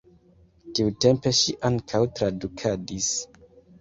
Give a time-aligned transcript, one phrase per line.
[0.77, 3.13] Tiutempe ŝi ankaŭ tradukadis.